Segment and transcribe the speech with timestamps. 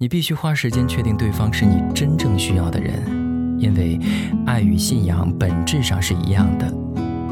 [0.00, 3.02] 你必须花时间确定对方是你真正需要的人，
[3.58, 3.98] 因为
[4.46, 6.72] 爱与信仰本质上是一样的，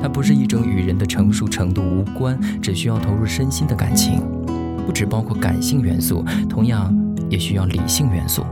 [0.03, 4.21] 它不是一种与人的成熟程度无关，只需要投入身心的感情，
[4.85, 6.93] 不只包括感性元素，同样
[7.31, 8.45] 也需要理性元素。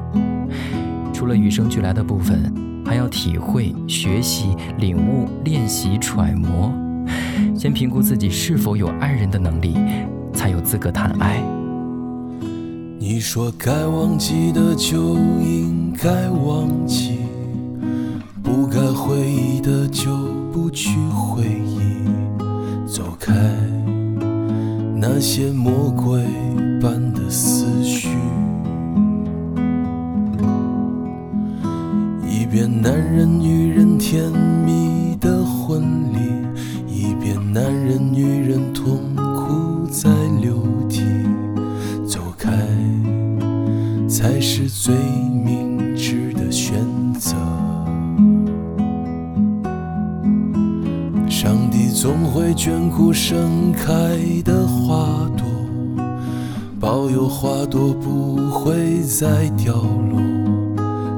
[1.13, 2.55] 除了与生俱来的部分，
[2.87, 6.73] 还要体会、学习、领悟、练习、揣摩，
[7.53, 9.75] 先评估自己是否有爱人的能力，
[10.33, 11.43] 才有资格谈爱。
[13.07, 17.19] 你说该忘记的就应该忘记，
[18.43, 20.11] 不该回忆的就
[20.51, 22.09] 不去回忆，
[22.87, 23.35] 走开
[24.97, 26.23] 那些魔鬼
[26.81, 28.09] 般的思绪。
[32.27, 34.33] 一边男人女人甜
[34.65, 36.19] 蜜的婚礼，
[36.89, 38.64] 一边男人女人
[52.05, 53.95] 总会眷顾盛开
[54.45, 55.47] 的花朵，
[56.79, 60.21] 保佑花朵不会再掉落。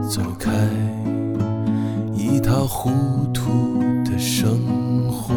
[0.09, 0.53] 走开。
[2.15, 2.93] 一塌糊
[3.35, 3.51] 涂
[4.05, 5.35] 的生活。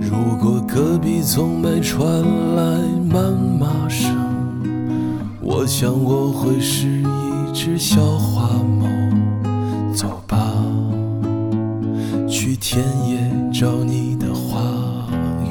[0.00, 2.06] 如果隔壁从没传
[2.54, 2.62] 来
[3.10, 4.16] 谩骂声，
[5.40, 8.86] 我想我会是一只小花猫。
[9.92, 10.39] 走吧，
[12.60, 13.18] 田野
[13.50, 14.60] 找你的花
[15.42, 15.50] 园，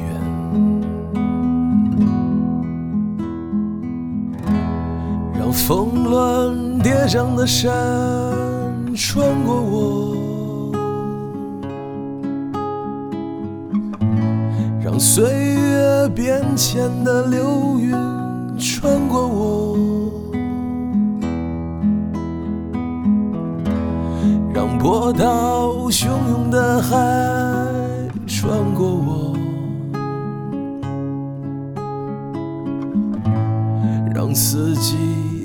[5.36, 6.70] 让风乱。
[6.82, 7.68] 叠上的山
[8.94, 10.72] 穿过我，
[14.82, 17.90] 让岁月变迁的流云
[18.58, 19.76] 穿过我，
[24.54, 26.08] 让波涛汹
[26.80, 26.96] 海
[28.26, 29.36] 穿过我，
[34.14, 34.96] 让四季。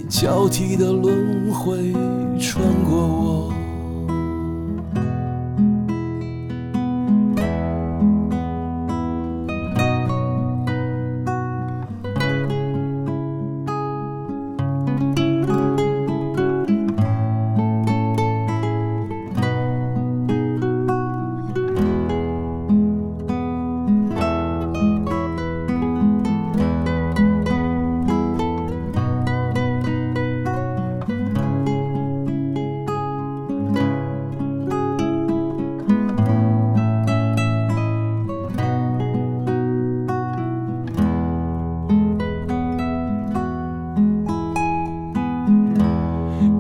[0.08, 1.92] 交替的轮回
[2.40, 3.54] 穿过我。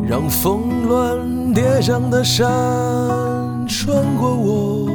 [0.07, 2.45] 让峰峦叠上的山
[3.67, 4.87] 穿过我，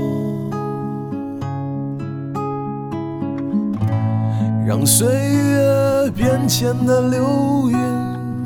[4.64, 7.76] 让岁月变迁的流云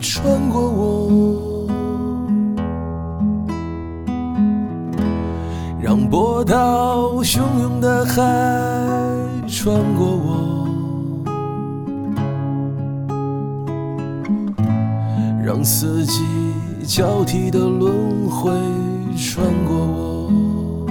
[0.01, 1.69] 穿过我，
[5.83, 8.23] 让波涛汹涌的海
[9.47, 10.55] 穿过我。
[15.47, 16.23] 让四季
[16.87, 18.53] 交替的轮回
[19.17, 20.87] 穿过我，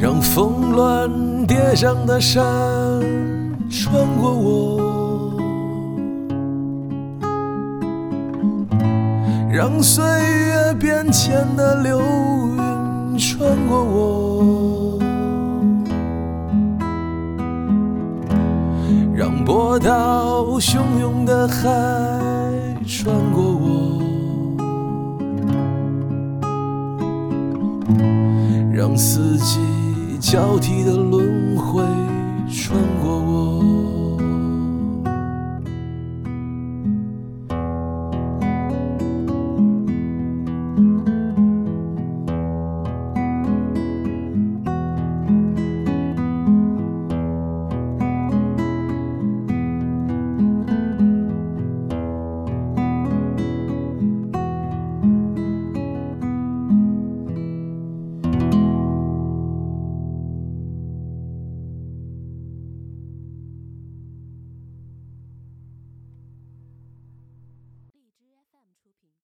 [0.00, 2.42] 让峰峦叠上的山
[3.68, 4.80] 穿过我，
[9.52, 15.05] 让岁月变迁的流云穿过我。
[19.78, 21.64] 到汹涌的海
[22.86, 24.00] 穿过我，
[28.72, 29.58] 让四季
[30.18, 31.82] 交替的轮回
[32.50, 33.75] 穿过我。